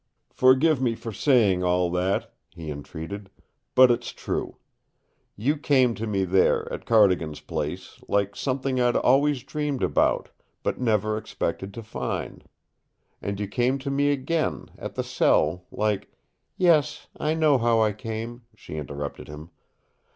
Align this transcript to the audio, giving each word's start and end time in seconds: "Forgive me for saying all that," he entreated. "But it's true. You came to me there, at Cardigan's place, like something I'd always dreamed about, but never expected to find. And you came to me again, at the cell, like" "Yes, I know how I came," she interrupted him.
"Forgive 0.33 0.81
me 0.81 0.95
for 0.95 1.11
saying 1.13 1.63
all 1.63 1.91
that," 1.91 2.33
he 2.49 2.71
entreated. 2.71 3.29
"But 3.75 3.91
it's 3.91 4.11
true. 4.13 4.57
You 5.35 5.57
came 5.57 5.93
to 5.93 6.07
me 6.07 6.25
there, 6.25 6.67
at 6.73 6.87
Cardigan's 6.87 7.39
place, 7.41 7.99
like 8.07 8.35
something 8.35 8.81
I'd 8.81 8.95
always 8.95 9.43
dreamed 9.43 9.83
about, 9.83 10.29
but 10.63 10.81
never 10.81 11.17
expected 11.19 11.71
to 11.75 11.83
find. 11.83 12.43
And 13.21 13.39
you 13.39 13.47
came 13.47 13.77
to 13.77 13.91
me 13.91 14.09
again, 14.09 14.71
at 14.75 14.95
the 14.95 15.03
cell, 15.03 15.67
like" 15.69 16.11
"Yes, 16.57 17.05
I 17.19 17.35
know 17.35 17.59
how 17.59 17.79
I 17.79 17.93
came," 17.93 18.41
she 18.55 18.77
interrupted 18.77 19.27
him. 19.27 19.51